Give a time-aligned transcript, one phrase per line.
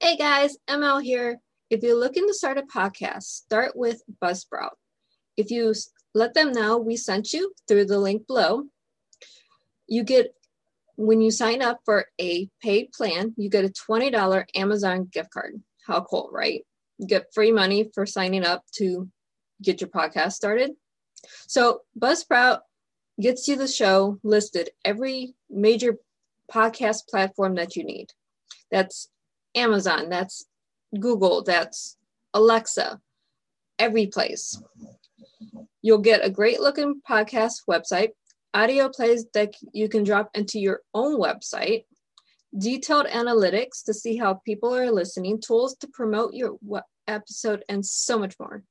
[0.00, 1.40] Hey guys, ML here.
[1.70, 4.76] If you're looking to start a podcast, start with Buzzsprout.
[5.36, 5.74] If you
[6.14, 8.62] let them know we sent you through the link below,
[9.88, 10.32] you get
[10.94, 15.60] when you sign up for a paid plan, you get a $20 Amazon gift card.
[15.84, 16.64] How cool, right?
[16.98, 19.08] You get free money for signing up to
[19.60, 20.70] get your podcast started.
[21.48, 22.60] So Buzzsprout
[23.20, 25.98] gets you the show listed every major
[26.48, 28.12] podcast platform that you need.
[28.70, 29.08] That's
[29.58, 30.46] Amazon, that's
[30.98, 31.96] Google, that's
[32.32, 33.00] Alexa,
[33.78, 34.60] every place.
[35.82, 38.10] You'll get a great looking podcast website,
[38.54, 41.84] audio plays that you can drop into your own website,
[42.56, 46.56] detailed analytics to see how people are listening, tools to promote your
[47.08, 48.62] episode, and so much more.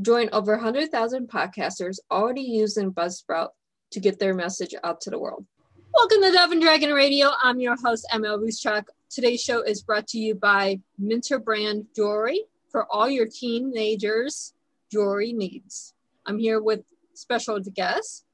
[0.00, 3.48] Join over 100,000 podcasters already using Buzzsprout
[3.92, 5.46] to get their message out to the world.
[5.94, 7.30] Welcome to Dove and Dragon Radio.
[7.42, 8.84] I'm your host, ML Ruscsak.
[9.08, 14.52] Today's show is brought to you by Minter Brand Jewelry for all your teenagers'
[14.90, 15.94] jewelry needs.
[16.26, 16.80] I'm here with
[17.14, 18.24] special guest,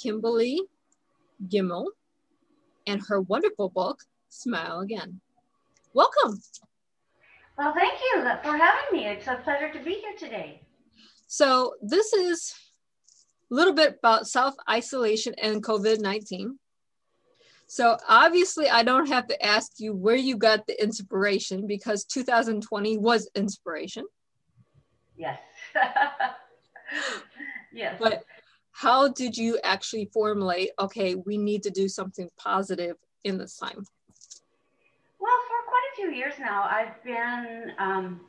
[0.00, 0.62] Kimberly
[1.48, 1.86] Gemmell,
[2.86, 5.20] and her wonderful book, Smile Again.
[5.92, 6.40] Welcome.
[7.58, 9.06] Well, thank you for having me.
[9.06, 10.60] It's a pleasure to be here today.
[11.26, 12.54] So, this is
[13.50, 16.56] a little bit about self isolation and COVID 19.
[17.68, 22.98] So, obviously, I don't have to ask you where you got the inspiration because 2020
[22.98, 24.04] was inspiration.
[25.16, 25.40] Yes.
[27.72, 27.96] yes.
[27.98, 28.24] But
[28.72, 33.84] how did you actually formulate, okay, we need to do something positive in this time?
[35.18, 38.20] Well, for quite a few years now, I've been um,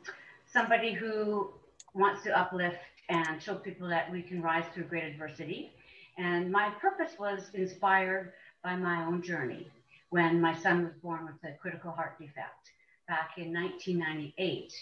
[0.50, 1.50] somebody who
[1.94, 5.72] wants to uplift and show people that we can rise through great adversity.
[6.16, 9.68] And my purpose was inspired by my own journey
[10.10, 12.70] when my son was born with a critical heart defect
[13.06, 14.72] back in 1998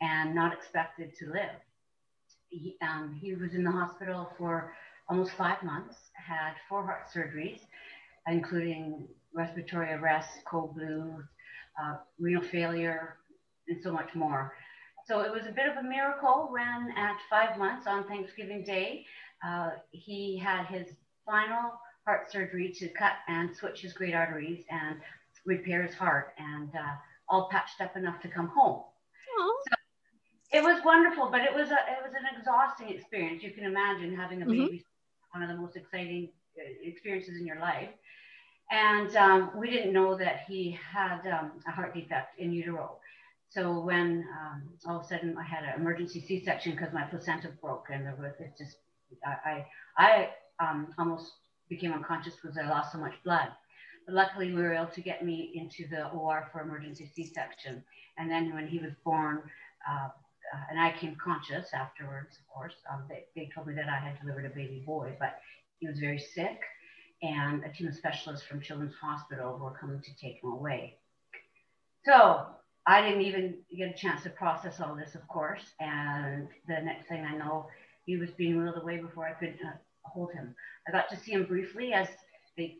[0.00, 1.60] and not expected to live.
[2.48, 4.72] He, um, he was in the hospital for
[5.08, 7.60] almost five months, had four heart surgeries,
[8.26, 11.22] including respiratory arrest, code blue,
[11.82, 13.16] uh, renal failure,
[13.68, 14.52] and so much more.
[15.06, 19.04] So it was a bit of a miracle when, at five months on Thanksgiving Day,
[19.46, 20.86] uh, he had his
[21.26, 21.72] final
[22.06, 25.00] heart surgery to cut and switch his great arteries and
[25.46, 26.94] repair his heart, and uh,
[27.28, 28.82] all patched up enough to come home.
[29.68, 29.76] So
[30.58, 33.42] it was wonderful, but it was a it was an exhausting experience.
[33.42, 35.40] You can imagine having a baby, mm-hmm.
[35.40, 37.90] one of the most exciting uh, experiences in your life.
[38.70, 42.96] And um, we didn't know that he had um, a heart defect in utero.
[43.50, 47.50] So when um, all of a sudden I had an emergency C-section because my placenta
[47.60, 48.76] broke, and there was it just
[49.24, 49.64] I
[49.98, 50.28] I,
[50.60, 51.32] I um, almost
[51.68, 53.48] became unconscious because I lost so much blood.
[54.06, 57.82] But luckily, we were able to get me into the OR for emergency C-section.
[58.18, 59.42] And then when he was born,
[59.88, 60.08] uh,
[60.54, 62.74] uh, and I came conscious afterwards, of course.
[62.92, 65.38] Um, they, they told me that I had delivered a baby boy, but
[65.78, 66.60] he was very sick,
[67.22, 70.98] and a team of specialists from Children's Hospital were coming to take him away.
[72.04, 72.46] So
[72.86, 75.64] I didn't even get a chance to process all this, of course.
[75.80, 77.66] And the next thing I know,
[78.04, 79.72] he was being wheeled away before I could uh,
[80.04, 80.54] hold him.
[80.88, 82.08] I got to see him briefly as
[82.56, 82.78] they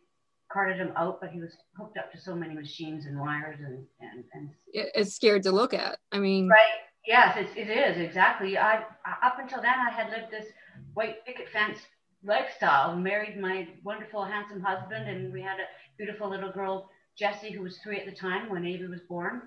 [0.52, 3.84] carted him out, but he was hooked up to so many machines and wires and
[4.00, 5.98] and, and it's scared to look at.
[6.12, 6.80] I mean, right?
[7.06, 8.56] Yes, it, it is exactly.
[8.56, 8.84] I
[9.22, 10.46] up until then I had lived this
[10.94, 11.78] white picket fence
[12.24, 15.66] lifestyle, married my wonderful, handsome husband, and we had a
[15.98, 19.42] beautiful little girl, Jessie, who was three at the time when Avery was born.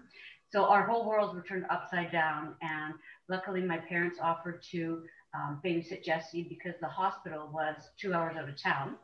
[0.51, 2.93] So our whole worlds were turned upside down, and
[3.27, 5.03] luckily my parents offered to
[5.37, 8.95] um, babysit Jessie because the hospital was two hours out of town.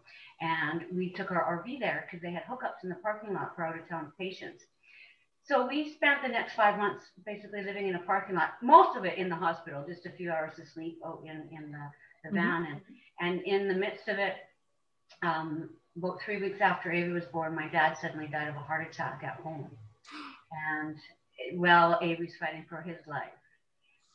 [0.42, 3.66] And we took our RV there because they had hookups in the parking lot for
[3.66, 4.64] out of town patients.
[5.46, 9.06] So we spent the next five months basically living in a parking lot, most of
[9.06, 11.90] it in the hospital, just a few hours of sleep out in, in the,
[12.24, 12.36] the mm-hmm.
[12.36, 12.82] van.
[13.20, 14.36] And, and in the midst of it,
[15.22, 18.88] um, about three weeks after Avery was born, my dad suddenly died of a heart
[18.88, 19.70] attack at home.
[20.70, 20.98] And
[21.56, 23.34] well, Avery's fighting for his life.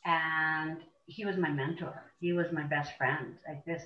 [0.04, 2.04] And he was my mentor.
[2.20, 3.34] He was my best friend.
[3.48, 3.82] Like this,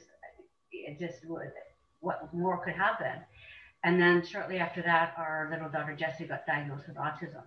[0.72, 1.52] it just would,
[2.00, 3.22] what more could happen?
[3.84, 7.44] And then shortly after that, our little daughter Jessie got diagnosed with autism.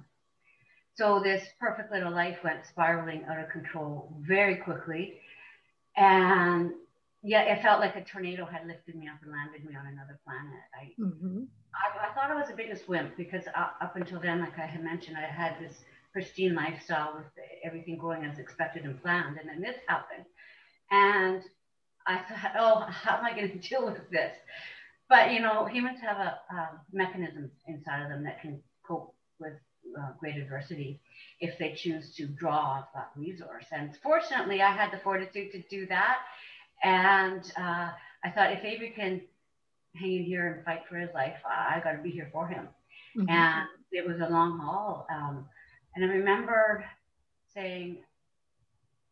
[0.96, 5.20] So this perfect little life went spiraling out of control very quickly.
[5.98, 6.72] And
[7.22, 10.20] yeah, it felt like a tornado had lifted me up and landed me on another
[10.24, 10.64] planet.
[10.74, 11.44] I, mm-hmm.
[11.74, 14.40] I, I, thought I was a bit of a wimp because uh, up until then,
[14.40, 15.84] like I had mentioned, I had this
[16.16, 17.26] pristine lifestyle with
[17.66, 19.38] everything going as expected and planned.
[19.38, 20.24] And then this happened.
[20.90, 21.42] And
[22.08, 24.32] I thought, oh, how am I going to deal with this?
[25.10, 29.54] But, you know, humans have a, a mechanism inside of them that can cope with
[29.98, 31.02] um, great adversity
[31.42, 33.66] if they choose to draw off that resource.
[33.74, 36.20] And fortunately, I had the fortitude to do that.
[36.82, 37.92] And uh,
[38.24, 39.22] I thought if Avery can
[39.96, 42.48] hang in here and fight for his life, I, I got to be here for
[42.48, 42.70] him.
[43.18, 43.30] Mm-hmm.
[43.30, 45.06] And it was a long haul.
[45.12, 45.46] Um,
[45.96, 46.86] and I remember
[47.54, 47.98] saying,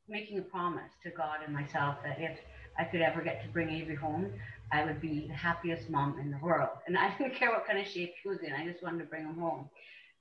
[0.08, 2.38] making a promise to God and myself that if
[2.78, 4.32] I could ever get to bring Avery home,
[4.72, 6.70] I would be the happiest mom in the world.
[6.88, 9.06] And I didn't care what kind of shape he was in, I just wanted to
[9.06, 9.70] bring him home.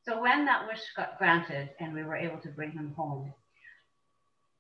[0.04, 3.32] So when that wish got granted and we were able to bring him home,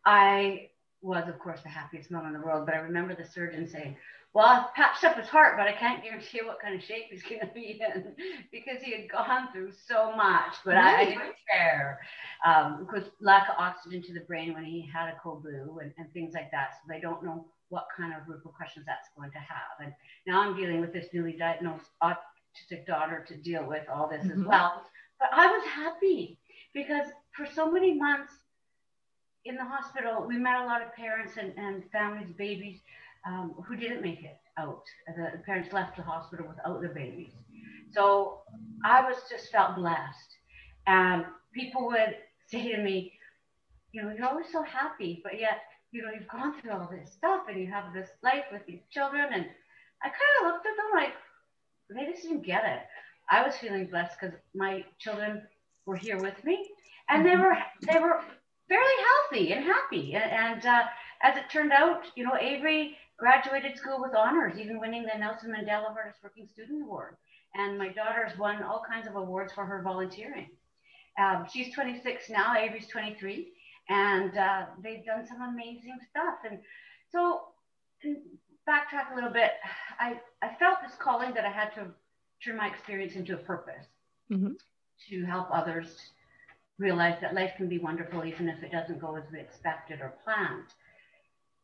[0.04, 0.70] I
[1.02, 2.64] was, of course, the happiest mom in the world.
[2.66, 3.96] But I remember the surgeon saying,
[4.34, 7.22] well, I've patched up his heart, but I can't guarantee what kind of shape he's
[7.28, 8.14] going to be in
[8.50, 10.54] because he had gone through so much.
[10.64, 12.00] But I, I, didn't care
[12.46, 15.92] um, because lack of oxygen to the brain when he had a code blue and,
[15.98, 16.70] and things like that.
[16.74, 19.80] So they don't know what kind of repercussions that's going to have.
[19.80, 19.92] And
[20.26, 24.40] now I'm dealing with this newly diagnosed autistic daughter to deal with all this mm-hmm.
[24.40, 24.82] as well.
[25.18, 26.38] But I was happy
[26.74, 28.32] because for so many months
[29.44, 32.80] in the hospital, we met a lot of parents and, and families, babies
[33.26, 34.82] um, who didn't make it out.
[35.06, 37.32] The parents left the hospital without their babies.
[37.92, 38.40] So
[38.84, 40.36] I was just felt blessed.
[40.86, 41.24] And
[41.54, 42.16] people would
[42.48, 43.12] say to me,
[43.92, 45.58] you know, you're always so happy, but yet,
[45.92, 48.80] you know, you've gone through all this stuff and you have this life with these
[48.90, 49.26] children.
[49.32, 49.46] And
[50.02, 51.12] I kind of looked at them like,
[51.90, 52.80] they just didn't get it.
[53.30, 55.42] I was feeling blessed because my children
[55.86, 56.66] were here with me
[57.08, 57.42] and they mm-hmm.
[57.42, 58.20] were, they were
[58.68, 58.94] fairly
[59.30, 60.14] healthy and happy.
[60.14, 60.82] And, and uh,
[61.22, 65.50] as it turned out, you know, Avery graduated school with honors, even winning the Nelson
[65.50, 67.16] Mandela Hardest Working Student Award.
[67.54, 70.48] And my daughter's won all kinds of awards for her volunteering.
[71.18, 73.52] Um, she's 26 now, Avery's 23,
[73.88, 76.36] and uh, they've done some amazing stuff.
[76.48, 76.58] And
[77.10, 77.42] so,
[78.66, 79.52] backtrack a little bit,
[80.00, 81.86] I, I felt this calling that I had to
[82.42, 83.86] turn my experience into a purpose
[84.30, 84.52] mm-hmm.
[85.10, 86.10] to help others
[86.78, 90.14] realize that life can be wonderful even if it doesn't go as we expected or
[90.24, 90.64] planned.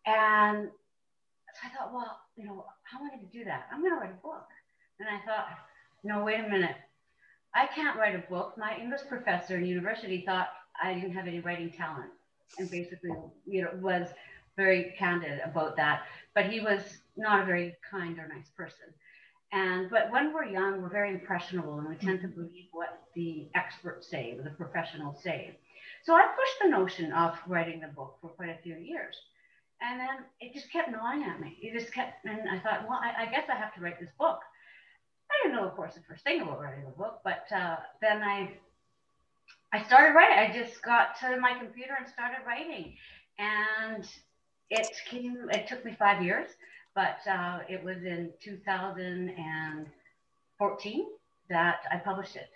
[0.08, 0.68] And
[1.52, 3.66] so I thought, well, you know, how am I going to do that?
[3.70, 4.46] I'm going to write a book.
[4.98, 5.48] And I thought,
[6.02, 6.76] no, wait a minute.
[7.54, 8.54] I can't write a book.
[8.56, 10.48] My English professor in university thought
[10.82, 12.10] I didn't have any writing talent
[12.58, 13.10] and basically,
[13.46, 14.08] you know, was
[14.56, 16.02] very candid about that.
[16.34, 16.80] But he was
[17.16, 18.86] not a very kind or nice person.
[19.52, 23.48] And but when we're young, we're very impressionable and we tend to believe what the
[23.54, 25.58] experts say, the professionals say.
[26.04, 29.16] So I pushed the notion of writing the book for quite a few years.
[29.80, 31.56] And then it just kept gnawing at me.
[31.62, 34.10] It just kept, and I thought, well, I, I guess I have to write this
[34.18, 34.40] book.
[35.30, 38.22] I didn't know, of course, the first thing about writing a book, but uh, then
[38.22, 38.54] I,
[39.72, 40.38] I started writing.
[40.38, 42.96] I just got to my computer and started writing,
[43.38, 44.08] and
[44.70, 45.48] it came.
[45.50, 46.48] It took me five years,
[46.94, 51.06] but uh, it was in 2014
[51.50, 52.48] that I published it,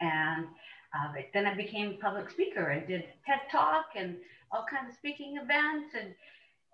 [0.00, 0.46] and
[0.94, 4.16] uh, then I became a public speaker and did TED Talk and
[4.52, 6.14] all kinds of speaking events and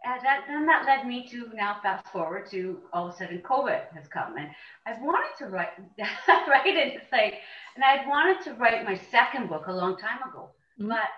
[0.07, 3.43] and that, then that led me to now fast forward to all of a sudden
[3.43, 4.49] COVID has come and
[4.87, 6.95] I've wanted to write, write it.
[6.95, 7.35] It's like,
[7.75, 10.51] and I'd wanted to write my second book a long time ago,
[10.81, 10.89] mm-hmm.
[10.89, 11.09] but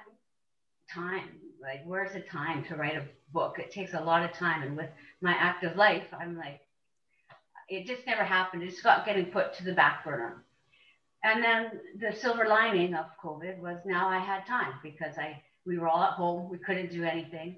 [0.93, 1.29] time,
[1.61, 3.59] like, where's the time to write a book?
[3.59, 4.63] It takes a lot of time.
[4.63, 6.61] And with my active life, I'm like,
[7.69, 8.63] it just never happened.
[8.63, 10.45] It just got getting put to the back burner.
[11.25, 15.79] And then the silver lining of COVID was now I had time because I, we
[15.79, 16.49] were all at home.
[16.49, 17.57] We couldn't do anything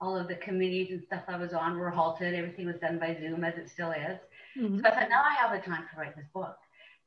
[0.00, 2.34] all of the committees and stuff I was on were halted.
[2.34, 4.18] Everything was done by Zoom, as it still is.
[4.56, 4.80] Mm-hmm.
[4.80, 6.56] So I thought, now I have the time to write this book.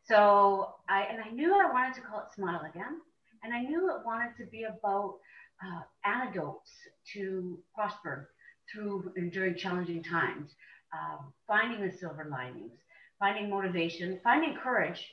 [0.03, 2.99] So I and I knew I wanted to call it Smile Again,
[3.43, 5.15] and I knew it wanted to be about
[5.63, 6.71] uh, antidotes
[7.13, 8.31] to prosper
[8.71, 10.51] through and during challenging times,
[10.93, 11.17] uh,
[11.47, 12.73] finding the silver linings,
[13.19, 15.05] finding motivation, finding courage.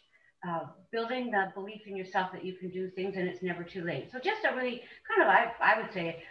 [0.49, 3.83] Uh, building the belief in yourself that you can do things and it's never too
[3.83, 4.09] late.
[4.13, 6.23] So just a really kind of, I, I would say,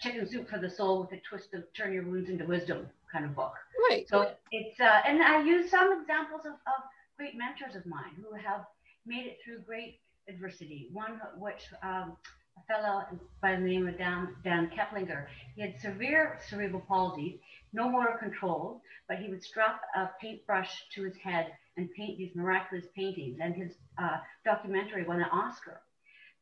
[0.00, 3.24] chicken soup for the soul with a twist of turn your wounds into wisdom kind
[3.24, 3.54] of book.
[3.88, 4.08] Right.
[4.08, 6.82] So it's uh, and I use some examples of, of
[7.16, 8.64] great mentors of mine who have
[9.06, 10.88] made it through great adversity.
[10.92, 12.16] One which um,
[12.56, 13.04] a fellow
[13.40, 15.26] by the name of Dan, Dan Keplinger.
[15.56, 17.40] He had severe cerebral palsy,
[17.72, 22.34] no motor control, but he would strap a paintbrush to his head and paint these
[22.34, 23.38] miraculous paintings.
[23.40, 25.80] And his uh, documentary won an Oscar.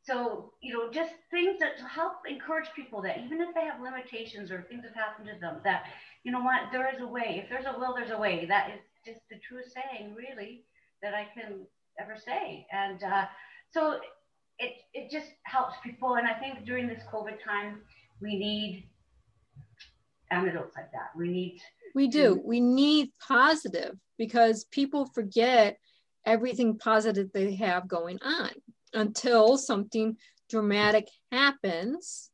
[0.03, 4.51] So, you know, just things that help encourage people that even if they have limitations
[4.51, 5.85] or things have happened to them, that,
[6.25, 7.41] you know what, there is a way.
[7.41, 8.45] If there's a will, there's a way.
[8.45, 10.65] That is just the truest saying, really,
[11.01, 11.65] that I can
[11.97, 12.67] ever say.
[12.73, 13.25] And uh,
[13.71, 13.99] so
[14.59, 16.15] it, it just helps people.
[16.15, 17.79] And I think during this COVID time,
[18.21, 18.89] we need
[20.31, 21.11] antidotes like that.
[21.15, 21.61] We need.
[21.95, 22.41] We do.
[22.43, 25.77] We need positive because people forget
[26.25, 28.49] everything positive they have going on
[28.93, 30.17] until something
[30.49, 32.29] dramatic happens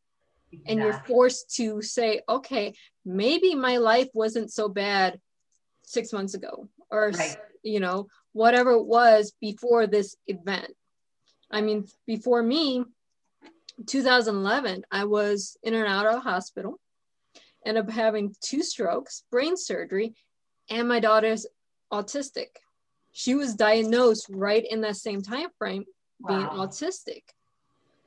[0.52, 0.72] Exactly.
[0.74, 2.74] and you're forced to say okay
[3.06, 5.20] maybe my life wasn't so bad
[5.84, 7.38] six months ago or Right.
[7.64, 10.74] you know whatever it was before this event
[11.52, 12.84] i mean before me
[13.86, 16.80] 2011 i was in and out of the hospital
[17.66, 20.14] ended up having two strokes brain surgery
[20.70, 21.46] and my daughter's
[21.94, 22.48] autistic
[23.12, 25.86] she was diagnosed right in that same time frame
[26.28, 26.66] being Wow.
[26.68, 27.24] autistic.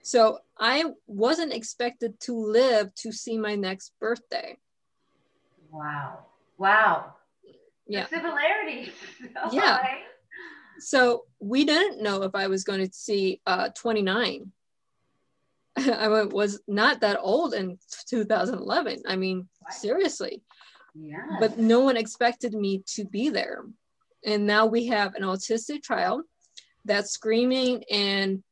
[0.03, 4.59] So I wasn't expected to live to see my next birthday.
[5.71, 6.27] Wow.
[6.59, 7.15] Wow.
[7.87, 8.05] Yeah.
[8.05, 8.93] The similarities.
[9.53, 9.79] Yeah.
[10.79, 14.51] So we didn't know if I was going to see uh, 29.
[15.77, 17.79] I was not that old in
[18.09, 19.03] 2011.
[19.07, 19.73] I mean, Right.
[19.75, 20.43] seriously.
[20.95, 21.37] Yeah.
[21.39, 23.65] But no one expected me to be there.
[24.25, 26.23] And now we have an autistic child
[26.85, 28.43] that's screaming and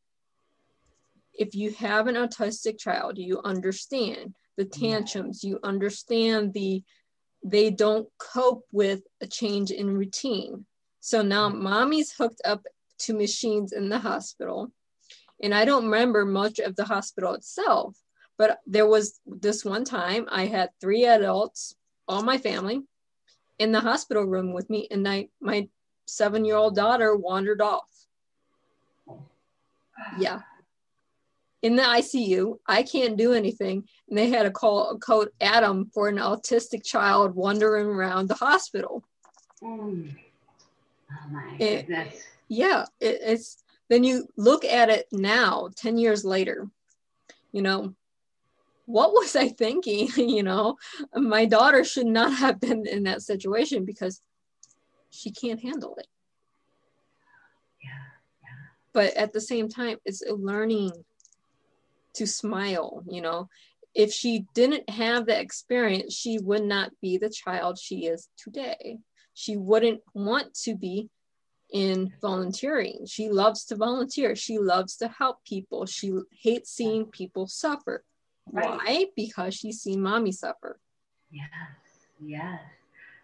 [1.33, 6.83] if you have an autistic child you understand the tantrums you understand the
[7.43, 10.67] they don't cope with a change in routine.
[11.01, 12.67] So now mommy's hooked up
[13.01, 14.71] to machines in the hospital
[15.43, 17.97] and i don't remember much of the hospital itself
[18.37, 21.75] but there was this one time i had three adults
[22.07, 22.83] all my family
[23.59, 25.69] in the hospital room with me and I, my
[26.07, 27.89] seven year old daughter wandered off
[30.19, 30.40] yeah.
[31.62, 33.87] In the ICU, I can't do anything.
[34.09, 38.35] And they had to call a code Adam for an autistic child wandering around the
[38.35, 39.04] hospital.
[39.62, 40.16] Mm.
[41.12, 42.23] Oh my It- goodness.
[42.49, 46.69] Yeah, it, it's then you look at it now, 10 years later,
[47.52, 47.95] you know,
[48.87, 50.09] what was I thinking?
[50.16, 50.76] you know,
[51.14, 54.21] my daughter should not have been in that situation because
[55.11, 56.07] she can't handle it.
[58.92, 60.92] But at the same time it's learning
[62.14, 63.49] to smile you know
[63.94, 68.99] if she didn't have that experience she would not be the child she is today
[69.35, 71.09] she wouldn't want to be
[71.73, 77.47] in volunteering she loves to volunteer she loves to help people she hates seeing people
[77.47, 78.04] suffer
[78.52, 78.68] Right.
[78.68, 80.80] why because she's seen mommy suffer
[81.30, 81.47] Yes.
[82.20, 82.61] Yes.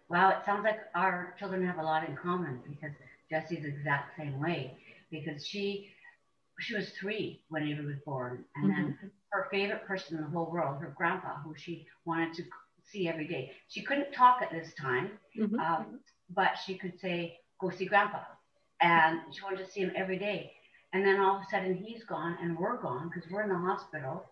[0.09, 0.29] Wow.
[0.29, 2.95] It sounds like our children have a lot in common because
[3.29, 4.77] Jesse's exact same way
[5.11, 5.89] because she
[6.59, 8.93] she was three when Avery was born, and then
[9.31, 12.43] her favorite person in the whole world, her grandpa, who she wanted to
[12.83, 13.51] see every day.
[13.67, 15.59] She couldn't talk at this time, Mhm.
[15.59, 15.99] um,
[16.29, 18.23] but she could say, "Go see grandpa,"
[18.81, 20.53] and she wanted to see him every day.
[20.93, 23.57] And then all of a sudden, he's gone, and we're gone because we're in the
[23.57, 24.25] hospital.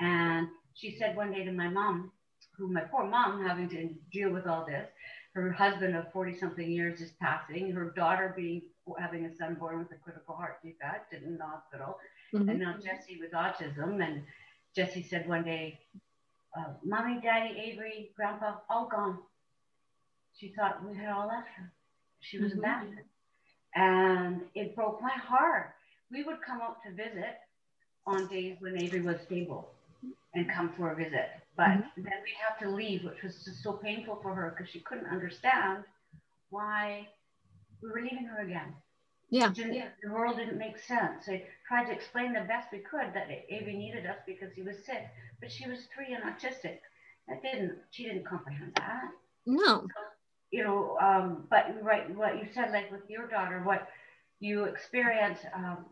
[0.00, 2.12] And she said one day to my mom,
[2.56, 4.88] who my poor mom having to deal with all this,
[5.34, 8.62] her husband of 40 something years is passing, her daughter being
[8.98, 11.98] having a son born with a critical heart defect in the hospital,
[12.32, 12.50] Mhm.
[12.50, 14.04] and now Jesse with autism.
[14.04, 14.26] And
[14.74, 15.78] Jesse said one day,
[16.56, 19.22] uh, Mommy, Daddy, Avery, Grandpa, all gone.
[20.34, 21.72] She thought we had all left her.
[22.20, 22.58] She was Mhm.
[22.58, 23.08] abandoned.
[23.74, 25.74] And it broke my heart.
[26.10, 27.40] We would come out to visit
[28.06, 29.74] on days when Avery was stable
[30.34, 31.30] and come for a visit.
[31.54, 31.94] But Mhm.
[31.96, 35.06] then we'd have to leave, which was just so painful for her because she couldn't
[35.06, 35.84] understand
[36.50, 37.08] why
[37.82, 38.74] we were leaving her again.
[39.30, 39.52] yeah
[40.02, 41.28] The world didn't make sense.
[41.28, 44.76] I tried to explain the best we could that Avery needed us because he was
[44.84, 45.04] sick,
[45.40, 46.78] but she was three and autistic.
[47.28, 47.78] That didn't.
[47.90, 49.10] She didn't comprehend that.
[49.46, 49.86] no
[50.50, 50.96] You know.
[51.00, 53.88] Um, but right, what you said, like with your daughter, what
[54.40, 55.86] you experience um,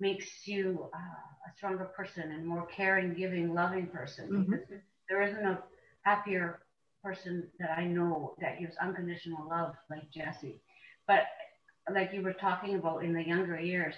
[0.00, 4.28] makes you uh, a stronger person and more caring, giving, loving person.
[4.30, 4.50] Mhm.
[4.50, 4.62] Because
[5.08, 5.58] there isn't a
[6.02, 6.60] happier
[7.02, 10.60] person that I know that gives unconditional love like Jessie.
[11.12, 13.94] But like you were talking about in the younger years,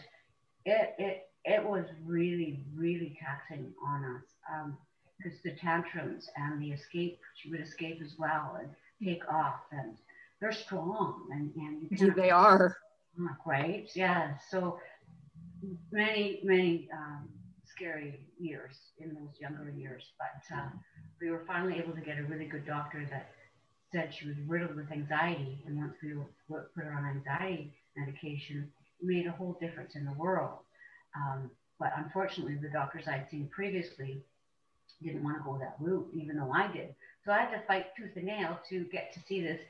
[0.64, 4.72] it it it was really really taxing on us
[5.18, 8.68] because the tantrums and the escape she would escape as well and
[9.06, 9.96] take off and
[10.40, 12.76] they're strong and and they are
[13.46, 13.90] right?
[13.94, 14.34] Yeah.
[14.50, 14.78] So
[15.92, 17.28] many, many um,
[17.64, 20.04] scary years in those younger years.
[20.18, 20.68] But uh,
[21.20, 23.30] we were finally able to get a really good doctor that
[23.94, 25.64] said she was riddled with anxiety.
[25.66, 26.14] And once we
[26.48, 30.58] put her on anxiety medication, it made a whole difference in the world.
[31.16, 34.24] Um, but unfortunately, the doctors I'd seen previously
[35.02, 36.94] didn't want to go that route, even though I did.
[37.24, 39.60] So I had to fight tooth and nail to get to see this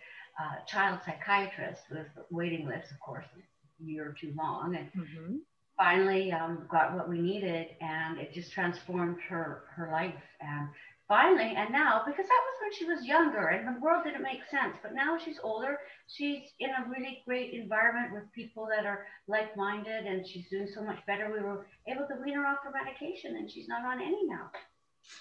[0.40, 4.76] uh, child psychiatrist with waiting lists, of course, a year or too long.
[4.76, 5.40] And Mhm.
[5.76, 10.22] finally um, got what we needed, and it just transformed her her life.
[10.40, 10.68] And
[11.08, 14.40] finally, and now, because that was when she was younger and the world didn't make
[14.50, 19.06] sense, but now she's older, she's in a really great environment with people that are
[19.28, 21.30] like minded and she's doing so much better.
[21.32, 24.50] We were able to wean her off her medication and she's not on any now.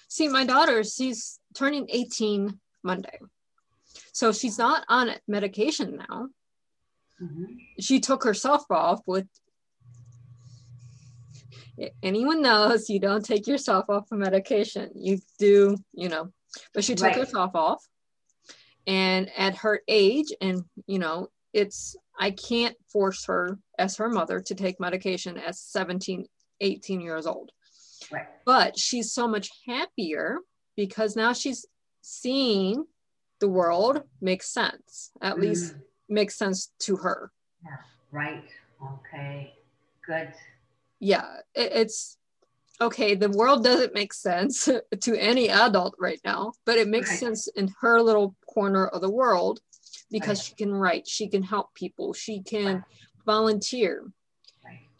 [0.07, 3.19] See, my daughter, she's turning 18 Monday.
[4.13, 6.27] So she's not on medication now.
[7.21, 7.43] Mm-hmm.
[7.79, 9.27] She took herself off with
[12.01, 14.91] anyone knows you don't take yourself off of medication.
[14.95, 16.31] You do, you know,
[16.73, 17.15] but she took right.
[17.15, 17.85] herself off.
[18.85, 24.41] And at her age, and you know, it's I can't force her as her mother
[24.41, 26.27] to take medication at 17,
[26.59, 27.51] 18 years old.
[28.11, 28.27] Right.
[28.45, 30.39] But she's so much happier
[30.75, 31.65] because now she's
[32.01, 32.85] seeing
[33.39, 35.11] the world makes sense.
[35.21, 35.41] At mm.
[35.41, 35.75] least
[36.09, 37.31] makes sense to her.
[37.63, 37.77] Yeah.
[38.11, 38.49] Right.
[38.81, 39.53] Okay.
[40.05, 40.33] Good
[41.03, 42.17] yeah, it, it's
[42.79, 43.13] okay.
[43.15, 44.69] The world doesn't make sense
[45.01, 47.19] to any adult right now, but it makes right.
[47.19, 49.59] sense in her little corner of the world
[50.09, 50.45] because right.
[50.45, 52.83] she can write, she can help people, she can right.
[53.25, 54.05] volunteer.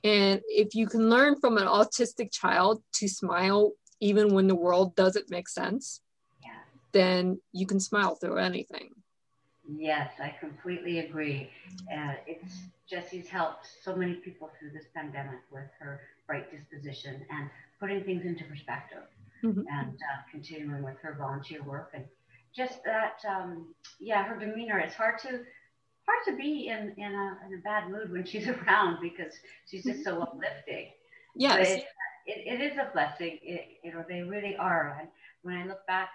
[0.05, 4.97] And if you can learn from an autistic child to smile even when the world
[4.97, 6.01] doesn't make sense,
[6.43, 6.49] yeah.
[6.91, 8.89] then you can smile through anything.
[9.67, 11.49] Yes, I completely agree.
[11.91, 12.53] Uh, it's
[12.89, 18.25] Jessie's helped so many people through this pandemic with her bright disposition and putting things
[18.25, 19.03] into perspective
[19.43, 19.61] mm-hmm.
[19.71, 22.05] and uh, continuing with her volunteer work and
[22.55, 27.37] just that um, yeah her demeanor it's hard to hard to be in in a,
[27.47, 29.33] in a bad mood when she's around because
[29.69, 30.89] she's just so uplifting.
[31.35, 31.69] Yes.
[31.69, 31.85] It,
[32.25, 34.97] it, it is a blessing it, you know they really are.
[34.99, 35.09] And
[35.41, 36.09] when i look back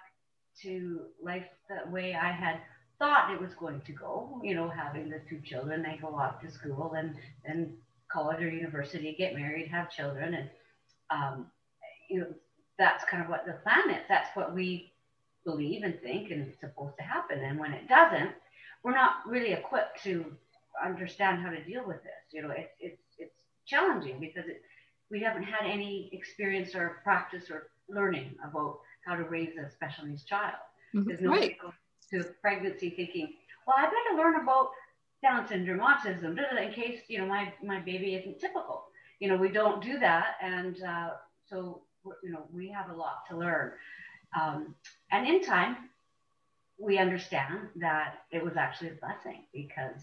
[0.62, 2.61] to life the way i had
[2.99, 6.40] thought it was going to go, you know, having the two children, they go off
[6.40, 7.14] to school and
[7.47, 7.75] then
[8.11, 10.35] college or university, get married, have children.
[10.35, 10.50] And,
[11.11, 11.47] um,
[12.11, 12.26] you know,
[12.78, 14.05] that's kind of what the plan is.
[14.09, 14.93] That's what we
[15.45, 17.38] believe and think and it's supposed to happen.
[17.38, 18.31] And when it doesn't,
[18.83, 20.25] we're not really equipped to
[20.85, 22.33] understand how to deal with this.
[22.33, 23.35] You know, it's, it's, it's
[23.67, 24.62] challenging because it,
[25.11, 30.06] we haven't had any experience or practice or learning about how to raise a special
[30.06, 30.54] needs child.
[30.95, 31.28] Mm-hmm.
[31.28, 31.56] Right
[32.10, 33.34] to pregnancy thinking,
[33.66, 34.71] well, I better learn about
[35.23, 38.84] Down syndrome, autism, in case you know my my baby isn't typical.
[39.18, 41.10] You know, we don't do that, and uh,
[41.49, 41.82] so
[42.23, 43.73] you know we have a lot to learn.
[44.40, 44.75] Um,
[45.10, 45.90] and in time,
[46.78, 50.00] we understand that it was actually a blessing because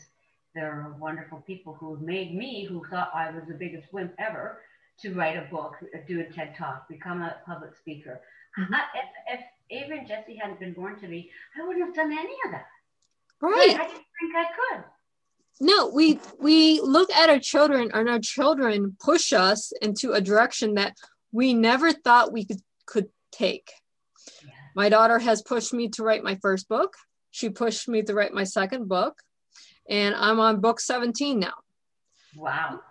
[0.53, 4.59] there are wonderful people who made me, who thought I was the biggest wimp ever,
[5.01, 5.75] to write a book,
[6.07, 8.21] do a TED talk, become a public speaker.
[8.59, 8.73] Mm-hmm.
[8.73, 12.11] I, if, if Avery and Jesse hadn't been born to me, I wouldn't have done
[12.11, 12.67] any of that.
[13.41, 13.77] Right.
[13.77, 14.83] I, I didn't think I could.
[15.61, 20.73] No, we we look at our children and our children push us into a direction
[20.75, 20.97] that
[21.31, 23.71] we never thought we could could take.
[24.43, 24.51] Yeah.
[24.75, 26.95] My daughter has pushed me to write my first book.
[27.31, 29.21] She pushed me to write my second book,
[29.89, 31.53] and I'm on book 17 now.
[32.35, 32.81] Wow.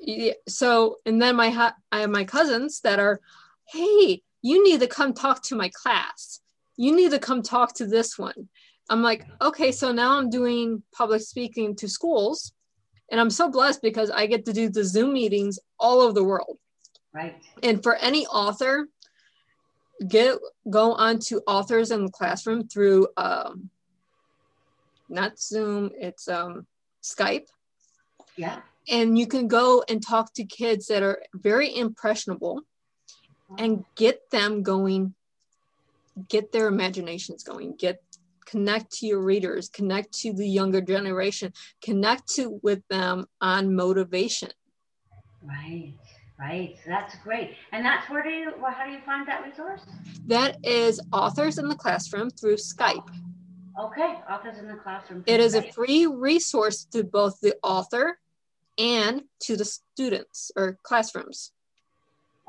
[0.00, 3.20] Yeah, so and then my I have my cousins that are,
[3.68, 6.40] hey, you need to come talk to my class.
[6.76, 8.48] You need to come talk to this one.
[8.88, 12.52] I'm like, okay, so now I'm doing public speaking to schools.
[13.10, 16.24] And I'm so blessed because I get to do the Zoom meetings all over the
[16.24, 16.58] world.
[17.12, 17.36] Right.
[17.62, 18.88] And for any author,
[20.06, 20.38] get
[20.70, 23.70] go on to authors in the classroom through um,
[25.08, 26.66] not Zoom, it's um,
[27.02, 27.46] Skype.
[28.36, 28.60] Yeah.
[28.88, 32.62] And you can go and talk to kids that are very impressionable
[33.56, 35.14] and get them going
[36.28, 38.02] get their imaginations going get
[38.44, 44.50] connect to your readers connect to the younger generation connect to with them on motivation.
[45.42, 45.94] Right
[46.38, 46.76] right.
[46.86, 47.56] That's great.
[47.72, 49.82] And that's where do you well, how do you find that resource?
[50.26, 53.08] That is authors in the classroom through skype.
[53.78, 55.68] Okay authors in the classroom it is skype.
[55.68, 58.18] a free resource to both the author
[58.76, 61.52] and to the students or classrooms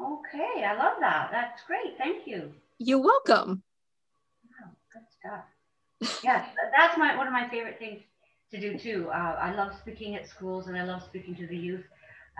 [0.01, 1.29] Okay, I love that.
[1.31, 1.97] That's great.
[1.97, 2.53] Thank you.
[2.77, 3.61] You're welcome.
[4.45, 6.21] Wow, good stuff.
[6.23, 8.01] yes, that's my one of my favorite things
[8.51, 9.09] to do too.
[9.09, 11.83] Uh, I love speaking at schools and I love speaking to the youth,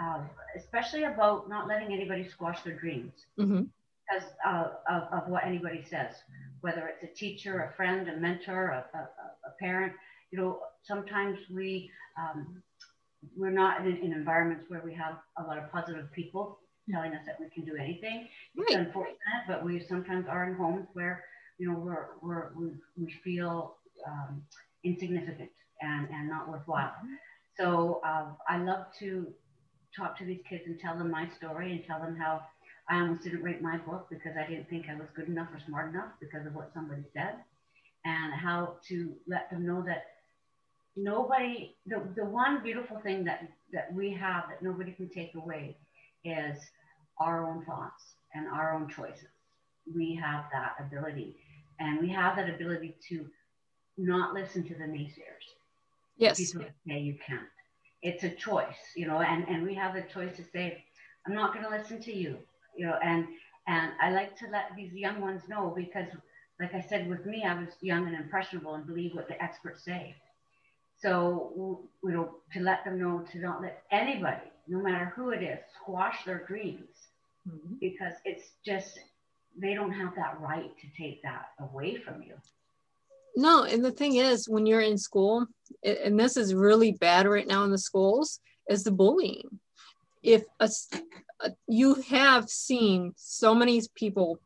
[0.02, 0.22] uh,
[0.56, 3.64] especially about not letting anybody squash their dreams mm-hmm.
[4.08, 6.16] because uh, of, of what anybody says,
[6.62, 9.92] whether it's a teacher, a friend, a mentor, a, a, a parent.
[10.32, 12.64] You know, sometimes we um,
[13.36, 16.60] we're not in, in environments where we have a lot of positive people
[16.92, 18.28] telling us that we can do anything.
[18.56, 18.86] It's right.
[18.86, 21.24] unfortunate, but we sometimes are in homes where
[21.58, 23.76] you know we're, we're we, we feel
[24.08, 24.42] um,
[24.84, 25.50] insignificant
[25.82, 26.94] and, and not worthwhile.
[26.98, 27.16] Mm-hmm.
[27.58, 29.28] So uh, I love to
[29.96, 32.42] talk to these kids and tell them my story and tell them how
[32.90, 35.60] I almost didn't write my book because I didn't think I was good enough or
[35.68, 37.36] smart enough because of what somebody said,
[38.06, 40.06] and how to let them know that
[40.96, 45.78] nobody, the, the one beautiful thing that, that we have that nobody can take away
[46.24, 46.58] is
[47.20, 48.04] our own thoughts
[48.34, 49.28] and our own choices.
[49.94, 51.36] We have that ability,
[51.80, 53.26] and we have that ability to
[53.98, 55.48] not listen to the naysayers.
[56.18, 56.38] Yes.
[56.38, 57.42] People say you can't.
[58.02, 60.84] It's a choice, you know, and, and we have the choice to say,
[61.26, 62.38] I'm not going to listen to you,
[62.76, 63.28] you know, and
[63.68, 66.08] and I like to let these young ones know because,
[66.60, 69.84] like I said, with me, I was young and impressionable and believe what the experts
[69.84, 70.16] say.
[70.98, 75.42] So, you know, to let them know to not let anybody, no matter who it
[75.42, 77.10] is, squash their dreams
[77.48, 77.74] mm-hmm.
[77.82, 79.00] because it's just,
[79.60, 82.36] they don't have that right to take that away from you.
[83.36, 85.48] No, and the thing is, when you're in school,
[85.84, 89.60] and this is really bad right now in the schools, is the bullying.
[90.22, 90.70] If a,
[91.42, 94.40] a, you have seen so many people,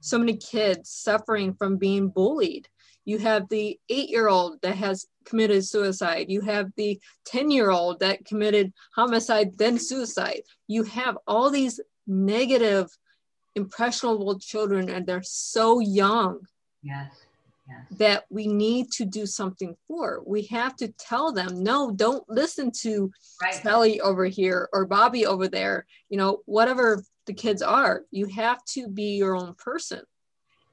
[0.00, 2.68] so many kids suffering from being bullied,
[3.04, 6.26] you have the eight year old that has committed suicide.
[6.28, 10.42] You have the 10 year old that committed homicide, then suicide.
[10.66, 12.88] You have all these negative,
[13.54, 16.40] impressionable children, and they're so young.
[16.82, 17.12] Yes.
[17.68, 17.98] Yes.
[17.98, 20.22] That we need to do something for.
[20.26, 23.10] We have to tell them, no, don't listen to
[23.40, 23.54] right.
[23.54, 28.02] Sally over here or Bobby over there, you know, whatever the kids are.
[28.10, 30.02] You have to be your own person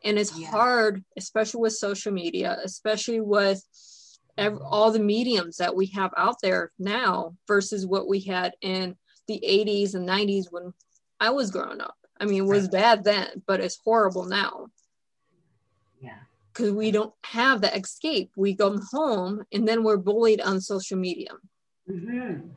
[0.04, 0.50] and it's yeah.
[0.50, 3.64] hard especially with social media especially with
[4.38, 8.96] every, all the mediums that we have out there now versus what we had in
[9.28, 10.74] the 80s and 90s when
[11.20, 11.96] i was growing up.
[12.20, 14.68] I mean it was bad then but it's horrible now.
[16.02, 16.20] Yeah.
[16.54, 18.32] Because we don't have the escape.
[18.36, 21.32] We go home and then we're bullied on social media.
[21.90, 22.48] Mm-hmm.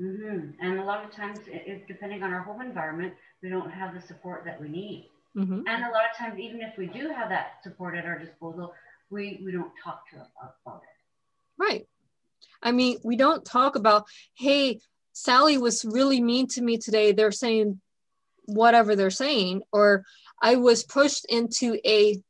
[0.00, 0.50] Mm-hmm.
[0.60, 1.40] and a lot of times
[1.88, 5.62] depending on our home environment we don't have the support that we need Mm-hmm.
[5.66, 8.74] And a lot of times, even if we do have that support at our disposal,
[9.10, 11.62] we, we don't talk to about it.
[11.62, 11.86] Right.
[12.62, 14.80] I mean, we don't talk about, hey,
[15.12, 17.12] Sally was really mean to me today.
[17.12, 17.80] They're saying
[18.44, 20.04] whatever they're saying, or
[20.40, 22.20] I was pushed into a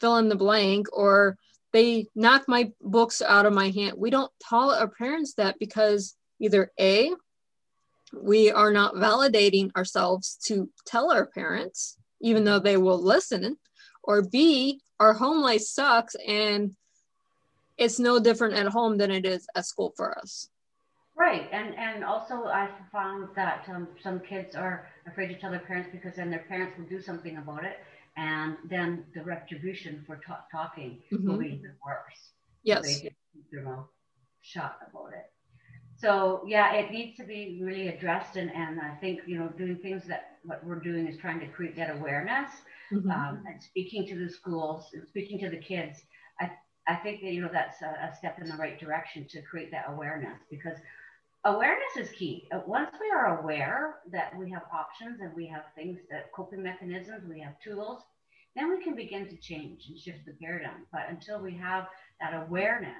[0.00, 1.36] fill in the blank, or
[1.72, 3.94] they knocked my books out of my hand.
[3.96, 7.12] We don't tell our parents that because either A,
[8.16, 13.58] we are not validating ourselves to tell our parents, even though they will listen,
[14.02, 16.74] or B, our home life sucks and
[17.76, 20.48] it's no different at home than it is at school for us.
[21.16, 25.60] Right, and and also I found that um, some kids are afraid to tell their
[25.60, 27.76] parents because then their parents will do something about it,
[28.16, 31.28] and then the retribution for talking mm-hmm.
[31.28, 32.32] will be even worse.
[32.64, 33.14] Yes, they get
[33.52, 33.86] their mouth
[34.40, 35.30] shut about it.
[36.04, 39.76] So yeah, it needs to be really addressed, and, and I think you know doing
[39.76, 42.50] things that what we're doing is trying to create that awareness
[42.92, 43.10] mm-hmm.
[43.10, 46.02] um, and speaking to the schools, and speaking to the kids.
[46.38, 46.50] I
[46.86, 49.70] I think that you know that's a, a step in the right direction to create
[49.70, 50.76] that awareness because
[51.46, 52.48] awareness is key.
[52.52, 56.62] Uh, once we are aware that we have options and we have things that coping
[56.62, 58.02] mechanisms, we have tools,
[58.54, 60.84] then we can begin to change and shift the paradigm.
[60.92, 61.86] But until we have
[62.20, 62.92] that awareness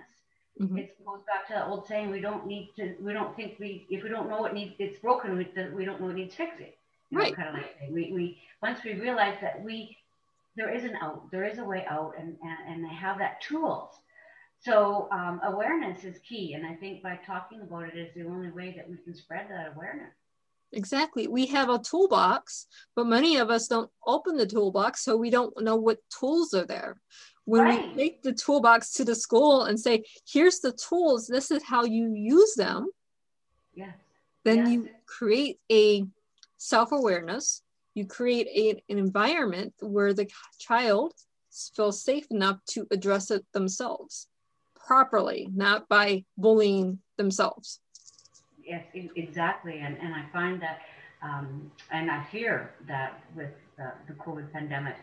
[0.60, 0.78] Mm-hmm.
[0.78, 3.86] It goes back to that old saying: we don't need to, we don't think we,
[3.90, 6.72] if we don't know what needs, it's broken, we, we don't know what needs fixing.
[7.10, 7.30] You right.
[7.30, 7.92] Know, kind of like thing.
[7.92, 9.96] We, we once we realize that we,
[10.56, 13.40] there is an out, there is a way out, and and, and they have that
[13.40, 13.90] tools.
[14.60, 18.50] So um, awareness is key, and I think by talking about it is the only
[18.50, 20.14] way that we can spread that awareness.
[20.74, 21.28] Exactly.
[21.28, 25.62] We have a toolbox, but many of us don't open the toolbox, so we don't
[25.62, 26.96] know what tools are there
[27.44, 27.88] when right.
[27.88, 31.84] we take the toolbox to the school and say here's the tools this is how
[31.84, 32.88] you use them
[33.74, 33.94] yes
[34.44, 34.68] then yes.
[34.68, 36.04] you create a
[36.56, 37.62] self-awareness
[37.94, 41.12] you create a, an environment where the child
[41.76, 44.28] feels safe enough to address it themselves
[44.74, 47.80] properly not by bullying themselves
[48.66, 48.84] yes
[49.16, 50.80] exactly and, and i find that
[51.22, 54.96] um, and i fear that with the, the covid pandemic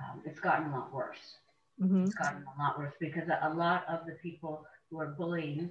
[0.00, 1.36] um, it's gotten a lot worse
[1.82, 2.04] Mm-hmm.
[2.04, 5.70] It's gotten a lot worse because a lot of the people who are bullying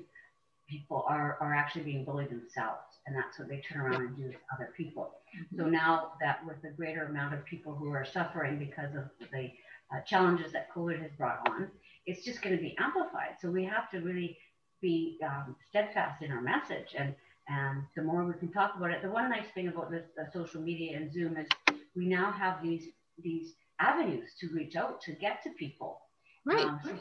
[0.69, 2.81] people are, are actually being bullied themselves.
[3.07, 5.11] And that's what they turn around and do to other people.
[5.35, 5.57] Mm-hmm.
[5.57, 9.51] So now that with the greater amount of people who are suffering because of the
[9.93, 11.69] uh, challenges that COVID has brought on,
[12.05, 13.35] it's just going to be amplified.
[13.39, 14.37] So we have to really
[14.81, 16.95] be um, steadfast in our message.
[16.97, 17.15] And,
[17.47, 20.31] and the more we can talk about it, the one nice thing about this uh,
[20.31, 21.47] social media and Zoom is
[21.95, 22.87] we now have these,
[23.23, 25.99] these avenues to reach out to get to people.
[26.45, 26.65] Right.
[26.65, 26.91] Um, so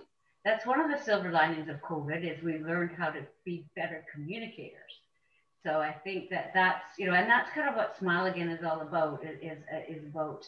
[0.44, 4.04] that's one of the silver linings of COVID is we learned how to be better
[4.12, 4.92] communicators.
[5.64, 8.62] So I think that that's, you know, and that's kind of what Smile Again is
[8.62, 10.44] all about, is, is about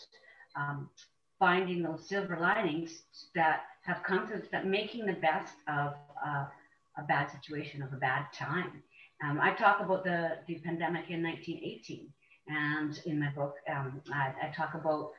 [0.57, 0.91] um,
[1.39, 3.03] finding those silver linings
[3.35, 6.45] that have come to that making the best of uh,
[6.99, 8.83] a bad situation, of a bad time.
[9.25, 12.13] Um, I talk about the, the pandemic in 1918,
[12.49, 15.13] and in my book, um, I, I talk about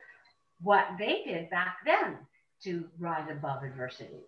[0.62, 2.16] what they did back then
[2.64, 4.24] to rise above adversity.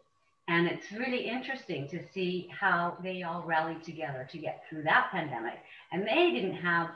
[0.48, 5.08] And it's really interesting to see how they all rallied together to get through that
[5.12, 5.60] pandemic.
[5.92, 6.88] And they didn't have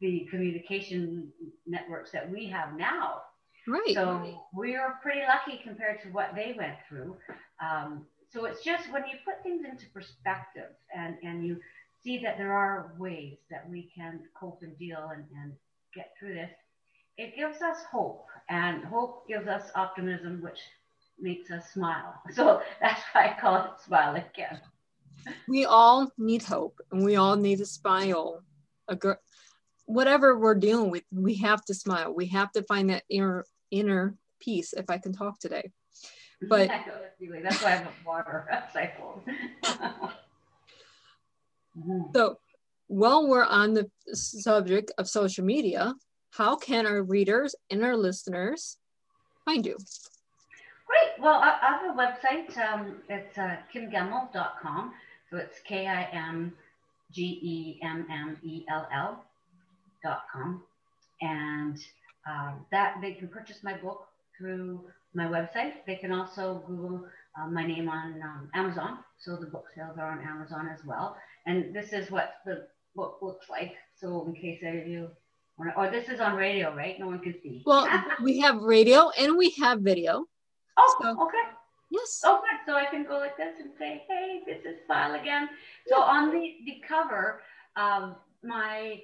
[0.00, 1.28] the communication
[1.66, 3.22] networks that we have now.
[3.66, 3.94] Right.
[3.94, 7.16] So we are pretty lucky compared to what they went through.
[7.62, 11.60] Um, so it's just when you put things into perspective and, and you
[12.04, 15.52] see that there are ways that we can cope and deal and, and
[15.94, 16.50] get through this,
[17.16, 18.26] it gives us hope.
[18.50, 20.58] And hope gives us optimism, which
[21.18, 22.14] makes us smile.
[22.34, 24.60] So that's why I call it Smile Again.
[25.48, 28.42] We all need hope and we all need to smile.
[28.88, 29.22] A gr-
[29.86, 32.12] whatever we're dealing with, we have to smile.
[32.14, 35.70] We have to find that inner inner peace if I can talk today.
[36.46, 38.46] But that's why I have water
[41.76, 42.10] cycle.
[42.14, 42.38] so
[42.88, 45.94] while we're on the subject of social media,
[46.30, 48.76] how can our readers and our listeners
[49.44, 49.76] find you?
[50.86, 51.12] Great.
[51.18, 52.58] Well, I, I have a website.
[52.58, 54.92] Um, it's uh, kimgemmell.com.
[55.30, 56.52] So it's K I M
[57.12, 60.62] G E M M E L L.com.
[61.22, 61.78] And
[62.28, 64.06] um, that they can purchase my book
[64.36, 64.84] through
[65.14, 65.74] my website.
[65.86, 67.06] They can also Google
[67.40, 68.98] uh, my name on um, Amazon.
[69.18, 71.16] So the book sales are on Amazon as well.
[71.46, 73.74] And this is what the book looks like.
[73.96, 75.10] So in case any of you
[75.58, 76.98] or oh, this is on radio, right?
[76.98, 77.62] No one can see.
[77.64, 77.88] Well,
[78.22, 80.26] we have radio and we have video.
[80.76, 81.54] Oh, so, okay.
[81.90, 82.22] Yes.
[82.24, 82.58] Oh, good.
[82.66, 85.48] So I can go like this and say, hey, this is Smile Again.
[85.86, 87.42] So on the, the cover,
[87.76, 89.02] um, my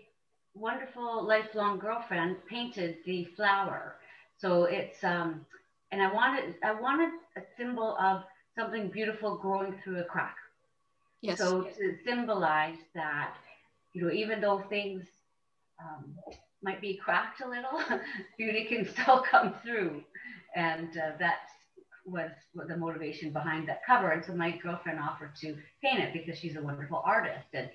[0.54, 3.96] wonderful lifelong girlfriend painted the flower.
[4.38, 5.46] So it's, um,
[5.92, 8.24] and I wanted, I wanted a symbol of
[8.56, 10.36] something beautiful growing through a crack.
[11.22, 11.38] Yes.
[11.38, 13.34] So to symbolize that,
[13.92, 15.04] you know, even though things
[15.80, 16.14] um,
[16.62, 18.00] might be cracked a little,
[18.38, 20.02] beauty can still come through.
[20.56, 21.52] And uh, that's
[22.06, 22.30] was
[22.66, 24.10] the motivation behind that cover.
[24.10, 27.46] And so my girlfriend offered to paint it because she's a wonderful artist.
[27.52, 27.70] And,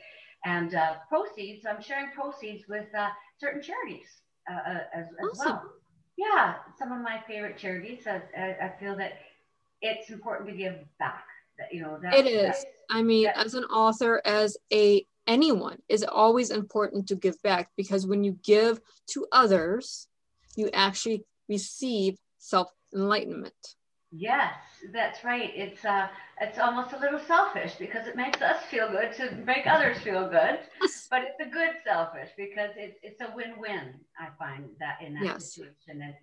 [0.45, 4.07] and uh, proceeds, I'm sharing proceeds with uh, certain charities
[4.49, 5.45] uh, uh as, as awesome.
[5.53, 5.63] well.
[6.17, 8.07] Yeah, some of my favorite charities.
[8.07, 8.21] I,
[8.61, 9.13] I, feel that
[9.81, 11.25] it's important to give back.
[11.57, 12.63] That, you know, that, it is.
[12.63, 17.69] That, I mean, as an author, as a anyone, is always important to give back
[17.75, 20.07] because when you give to others,
[20.55, 23.75] you actually receive self enlightenment.
[24.11, 24.53] Yes,
[24.93, 25.51] that's right.
[25.53, 26.07] It's uh,
[26.39, 30.29] it's almost a little selfish because it makes us feel good to make others feel
[30.29, 31.07] good, yes.
[31.09, 33.93] but it's a good selfish because it's it's a win-win.
[34.17, 35.53] I find that in that yes.
[35.53, 36.13] situation, and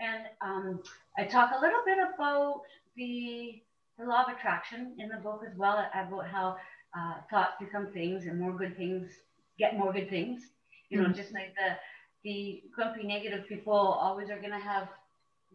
[0.00, 0.82] and um,
[1.18, 2.62] I talk a little bit about
[2.96, 3.62] the
[3.98, 6.56] the law of attraction in the book as well about how
[6.96, 9.10] uh, thoughts become things and more good things
[9.58, 10.42] get more good things.
[10.90, 11.16] You know, mm-hmm.
[11.16, 11.76] just like the
[12.24, 14.88] the grumpy negative people always are going to have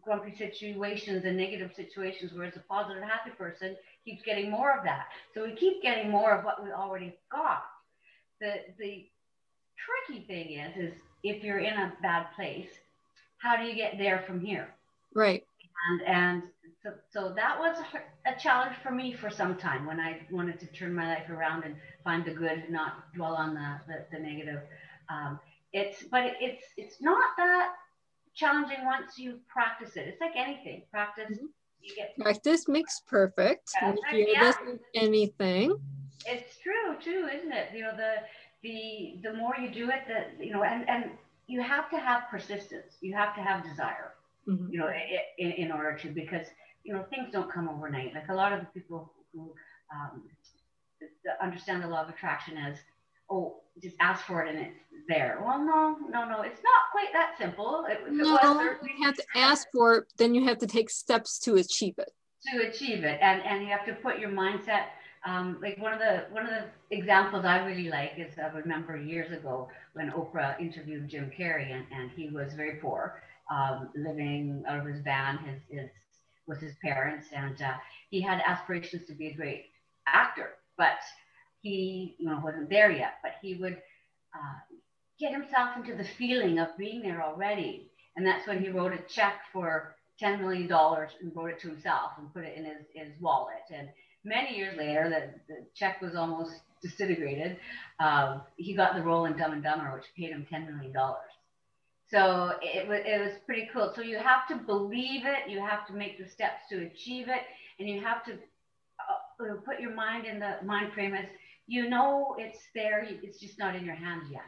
[0.02, 5.06] grumpy situations and negative situations, whereas a positive, happy person keeps getting more of that.
[5.34, 7.62] So we keep getting more of what we already got.
[8.40, 9.06] The the
[9.76, 12.68] tricky thing is, is if you're in a bad place,
[13.38, 14.68] how do you get there from here?
[15.14, 15.44] Right.
[15.90, 16.42] And and
[16.88, 17.76] so, so that was
[18.26, 21.64] a challenge for me for some time when I wanted to turn my life around
[21.64, 24.60] and find the good, not dwell on the the, the negative.
[25.08, 25.38] Um,
[25.72, 27.72] it's but it's it's not that
[28.34, 30.08] challenging once you practice it.
[30.08, 30.82] It's like anything.
[30.90, 31.36] Practice.
[31.36, 31.46] Mm-hmm.
[31.80, 33.70] You get practice makes perfect.
[33.78, 34.52] perfect if yeah.
[34.94, 35.76] anything.
[36.26, 37.68] It's true too, isn't it?
[37.74, 38.14] You know, the
[38.62, 41.10] the the more you do it, the you know, and and
[41.46, 42.96] you have to have persistence.
[43.00, 44.14] You have to have desire.
[44.48, 44.72] Mm-hmm.
[44.72, 44.90] You know,
[45.38, 46.46] in, in order to because
[46.84, 48.14] you know things don't come overnight.
[48.14, 49.52] Like a lot of the people who
[49.94, 50.22] um,
[51.42, 52.76] understand the law of attraction as
[53.30, 54.74] oh, just ask for it and it's
[55.08, 55.40] there.
[55.44, 57.86] Well, no, no, no, it's not quite that simple.
[57.88, 58.38] It, no,
[58.82, 62.10] you have to ask for it, then you have to take steps to achieve it.
[62.52, 64.86] To achieve it, and and you have to put your mindset.
[65.26, 68.96] Um, like one of the one of the examples I really like is I remember
[68.96, 74.62] years ago when Oprah interviewed Jim Carrey, and, and he was very poor, um, living
[74.68, 75.90] out of his van, his, his
[76.48, 77.74] with his parents, and uh,
[78.10, 79.66] he had aspirations to be a great
[80.08, 80.98] actor, but
[81.62, 83.78] he you know wasn't there yet, but he would
[84.34, 84.58] uh,
[85.20, 89.00] get himself into the feeling of being there already, and that's when he wrote a
[89.14, 92.86] check for ten million dollars and wrote it to himself and put it in his,
[92.94, 93.64] his wallet.
[93.74, 93.88] And
[94.24, 97.58] many years later, the, the check was almost disintegrated,
[98.00, 100.92] um, he got the role in Dumb and Dumber, which paid him $10 million.
[102.10, 103.92] So it was, it was pretty cool.
[103.94, 107.42] So you have to believe it, you have to make the steps to achieve it,
[107.78, 111.26] and you have to uh, put your mind in the mind frame as
[111.66, 114.40] you know it's there, it's just not in your hands yet.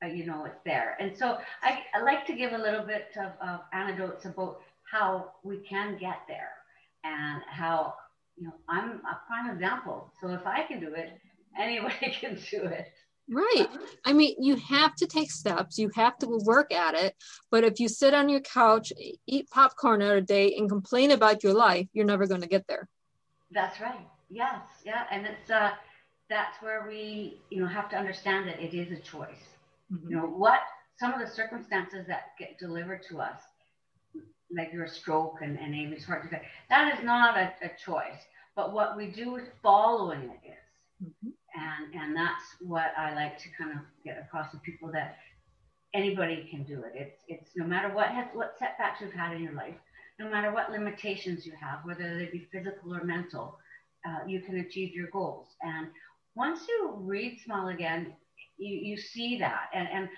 [0.00, 0.96] But you know it's there.
[1.00, 4.60] And so I, I like to give a little bit of, of anecdotes about
[4.90, 6.52] how we can get there
[7.04, 7.94] and how,
[8.36, 10.12] you know, I'm a prime example.
[10.20, 11.18] So if I can do it,
[11.58, 12.92] anybody can do it.
[13.30, 13.68] Right.
[14.06, 17.14] I mean, you have to take steps, you have to work at it.
[17.50, 18.92] But if you sit on your couch,
[19.26, 22.88] eat popcorn every day, and complain about your life, you're never going to get there.
[23.50, 24.06] That's right.
[24.30, 24.60] Yes.
[24.84, 25.04] Yeah.
[25.10, 25.72] And it's, uh,
[26.30, 29.28] that's where we, you know, have to understand that it is a choice.
[29.92, 30.10] Mm-hmm.
[30.10, 30.60] You know, what
[30.98, 33.40] some of the circumstances that get delivered to us,
[34.54, 38.22] like your stroke and, and Amy's heart attack, that is not a, a choice.
[38.56, 41.08] But what we do with following it is.
[41.08, 41.28] Mm-hmm
[41.58, 45.16] and and that's what I like to kind of get across to people that
[45.94, 46.92] anybody can do it.
[46.94, 49.74] It's it's no matter what has what setbacks you've had in your life,
[50.18, 53.58] no matter what limitations you have, whether they be physical or mental,
[54.06, 55.48] uh, you can achieve your goals.
[55.62, 55.88] And
[56.34, 58.14] once you read Smile Again,
[58.56, 59.70] you, you see that.
[59.74, 60.08] And and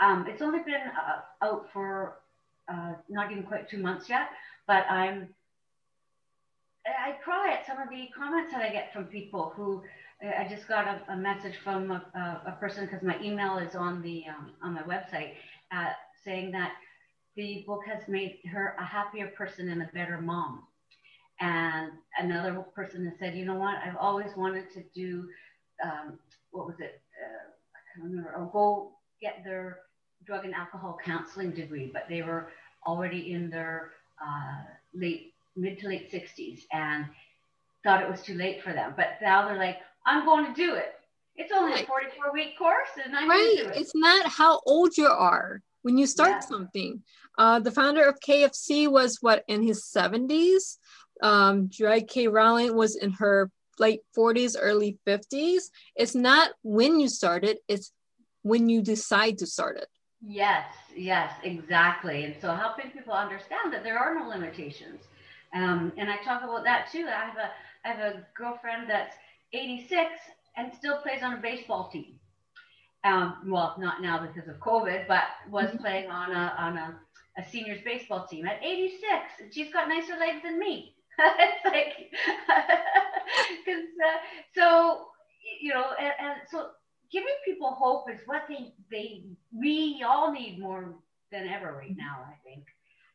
[0.00, 2.18] um, it's only been uh, out for
[2.72, 4.28] uh, not even quite two months yet,
[4.66, 5.28] but I'm
[6.86, 9.82] I cry at some of the comments that I get from people who
[10.22, 14.02] I just got a, a message from a, a, person because my email is on
[14.02, 15.32] the um, on my website
[15.72, 15.90] uh,
[16.24, 16.72] saying that
[17.36, 20.62] the book has made her a happier person and a better mom.
[21.40, 25.28] And another person has said, you know what, I've always wanted to do,
[25.82, 26.18] um,
[26.52, 27.00] what was it?
[27.20, 29.78] Uh, I can't remember, or go get their
[30.24, 32.52] drug and alcohol counseling degree, but they were
[32.86, 33.92] already in their
[34.24, 34.62] uh,
[34.94, 37.06] late, mid to late 60s and
[37.82, 38.94] thought it was too late for them.
[38.96, 40.94] But now they're like, I'm going to do it.
[41.36, 41.84] It's only right.
[41.84, 43.56] a 44 week course and I'm right.
[43.58, 43.76] It.
[43.76, 46.40] It's not how old you are when you start yeah.
[46.40, 47.02] something.
[47.38, 50.76] Uh, the founder of KFC was what in his 70s.
[51.22, 52.28] Um, J.K.
[52.28, 55.62] Rowling was in her late 40s, early 50s.
[55.96, 57.92] It's not when you start it, it's
[58.42, 59.88] when you decide to start it.
[60.24, 62.24] Yes, yes, exactly.
[62.24, 65.00] And so helping people understand that there are no limitations.
[65.54, 67.06] Um, and I talk about that too.
[67.08, 67.50] I have a
[67.84, 69.16] I have a girlfriend that's
[69.52, 70.10] 86
[70.56, 72.18] and still plays on a baseball team.
[73.04, 75.78] Um, well, not now because of COVID, but was mm-hmm.
[75.78, 77.00] playing on a on a,
[77.38, 79.02] a seniors baseball team at 86.
[79.50, 80.94] She's got nicer legs than me.
[81.18, 81.94] it's like,
[83.64, 84.18] because uh,
[84.54, 85.06] so
[85.60, 86.68] you know, and, and so
[87.10, 90.94] giving people hope is what they they we all need more
[91.32, 92.24] than ever right now.
[92.24, 92.64] I think.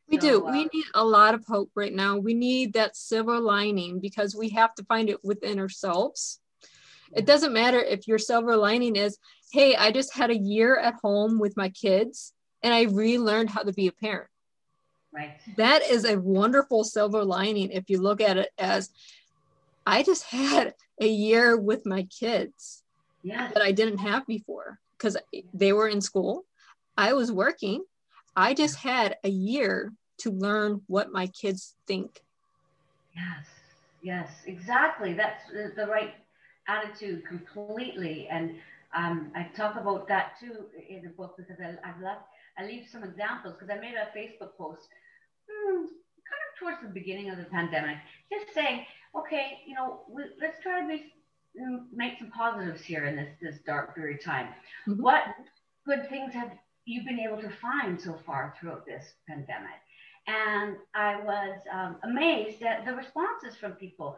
[0.10, 0.46] We so, do.
[0.46, 2.18] We need a lot of hope right now.
[2.18, 6.40] We need that silver lining because we have to find it within ourselves.
[7.14, 9.18] It doesn't matter if your silver lining is,
[9.52, 13.64] hey, I just had a year at home with my kids and I relearned how
[13.64, 14.30] to be a parent.
[15.14, 15.32] Right.
[15.56, 18.90] That is a wonderful silver lining if you look at it as
[19.86, 22.84] I just had a year with my kids
[23.24, 25.18] that I didn't have before because
[25.54, 26.46] they were in school.
[26.98, 27.84] I was working
[28.38, 32.22] I just had a year to learn what my kids think.
[33.16, 33.48] Yes,
[34.04, 35.14] yes, exactly.
[35.14, 35.42] That's
[35.76, 36.14] the right
[36.68, 38.28] attitude completely.
[38.30, 38.58] And
[38.96, 42.22] um, I talk about that too in the book because I, I've left,
[42.60, 44.88] I leave some examples because I made a Facebook post
[45.50, 47.98] hmm, kind of towards the beginning of the pandemic,
[48.32, 51.14] just saying, okay, you know, we, let's try to make,
[51.92, 54.50] make some positives here in this, this dark period of time.
[54.88, 55.02] Mm-hmm.
[55.02, 55.24] What
[55.88, 56.52] good things have
[56.88, 59.80] you've been able to find so far throughout this pandemic.
[60.26, 64.18] And I was um, amazed at the responses from people.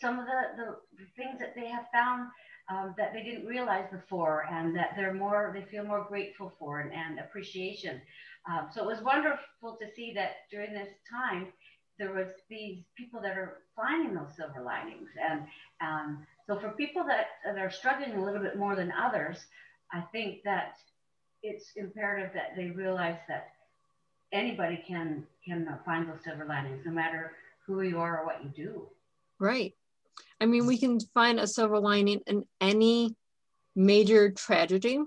[0.00, 2.28] Some of the, the things that they have found
[2.70, 6.80] um, that they didn't realize before, and that they're more, they feel more grateful for
[6.80, 8.00] and, and appreciation.
[8.50, 11.48] Um, so it was wonderful to see that during this time,
[11.98, 15.08] there was these people that are finding those silver linings.
[15.28, 15.42] And
[15.80, 19.38] um, so for people that, that are struggling a little bit more than others,
[19.92, 20.76] I think that
[21.42, 23.48] it's imperative that they realize that
[24.32, 27.32] anybody can can find those silver linings, no matter
[27.66, 28.88] who you are or what you do.
[29.38, 29.74] Right.
[30.40, 33.14] I mean, we can find a silver lining in any
[33.76, 34.98] major tragedy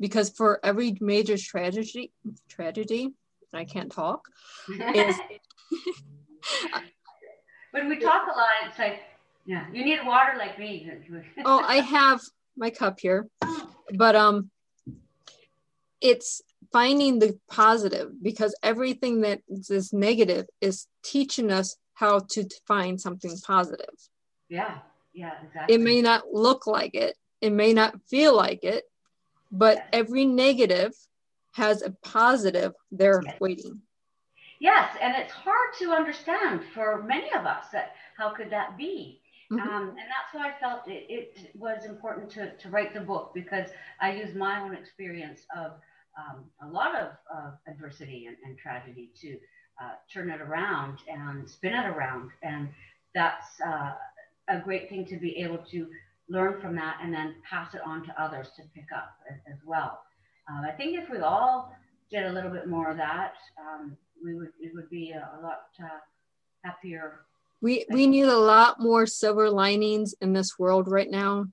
[0.00, 2.12] because for every major tragedy,
[2.48, 3.12] tragedy,
[3.52, 4.22] I can't talk.
[4.68, 5.16] is,
[7.70, 9.00] when we talk a lot, it's like,
[9.46, 10.90] yeah, you need water like me.
[11.44, 12.20] oh, I have
[12.56, 13.28] my cup here,
[13.96, 14.50] but um,
[16.04, 23.00] it's finding the positive because everything that is negative is teaching us how to find
[23.00, 23.94] something positive.
[24.48, 24.74] Yeah.
[25.14, 25.74] Yeah, exactly.
[25.74, 28.84] It may not look like it, it may not feel like it,
[29.50, 29.86] but Yes.
[29.92, 30.92] every negative
[31.52, 33.40] has a positive there Yes.
[33.40, 33.80] waiting.
[34.60, 39.22] Yes, and it's hard to understand for many of us that how could that be?
[39.50, 39.60] Mhm.
[39.60, 43.32] Um, and that's why I felt it, it was important to, to write the book
[43.34, 45.80] because I used my own experience of
[46.16, 47.08] um, a lot of
[47.66, 49.36] adversity and, and tragedy to
[49.82, 52.30] uh, turn it around and spin it around.
[52.42, 52.68] And
[53.14, 53.92] that's uh,
[54.48, 55.88] a great thing to be able to
[56.28, 59.58] learn from that and then pass it on to others to pick up as, as
[59.66, 60.00] well.
[60.50, 61.74] Uh, I think if we all
[62.10, 65.42] did a little bit more of that, um, we would it would be a, a
[65.42, 66.00] lot uh,
[66.62, 67.20] happier.
[67.60, 71.46] We we need a lot more silver linings in this world right now.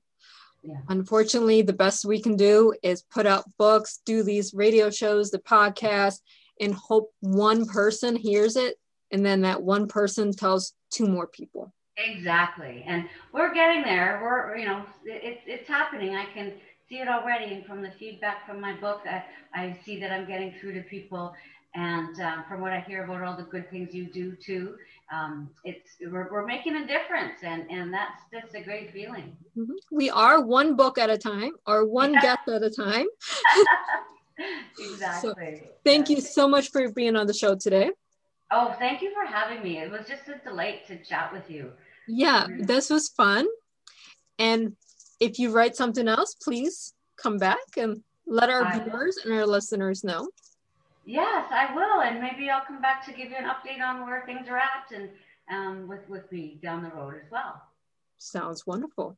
[0.63, 0.75] Yeah.
[0.89, 5.39] Unfortunately, the best we can do is put out books, do these radio shows, the
[5.39, 6.19] podcast,
[6.59, 8.75] and hope one person hears it,
[9.11, 11.73] and then that one person tells two more people.
[11.97, 14.19] Exactly, and we're getting there.
[14.23, 16.15] We're you know it's it's happening.
[16.15, 16.53] I can
[16.87, 20.27] see it already, and from the feedback from my book, I, I see that I'm
[20.27, 21.33] getting through to people.
[21.73, 24.75] And um, from what I hear about all the good things you do too,
[25.11, 29.35] um, it's we're, we're making a difference, and and that's that's a great feeling.
[29.57, 29.75] Mhm.
[29.91, 32.19] We are one book at a time, or one Yeah.
[32.19, 33.07] guest at a time.
[34.79, 35.61] exactly.
[35.83, 37.91] Thank you so much for being on the show today.
[38.51, 39.79] Oh, thank you for having me.
[39.79, 41.71] It was just a delight to chat with you.
[42.07, 42.67] Yeah, Mhm.
[42.67, 43.47] this was fun.
[44.39, 44.75] And
[45.19, 49.45] if you write something else, please come back and let our I viewers and our
[49.45, 50.29] listeners know.
[51.05, 54.23] Yes, I will, and maybe I'll come back to give you an update on where
[54.25, 55.09] things are at and
[55.51, 57.61] um, with with me down the road as well.
[58.17, 59.17] Sounds wonderful.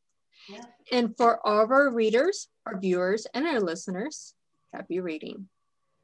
[0.50, 0.66] Yes.
[0.92, 4.34] And for all of our readers, our viewers, and our listeners,
[4.74, 5.50] happy reading.